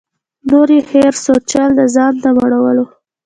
[0.49, 2.85] نور یې هېر سو چل د ځان د مړولو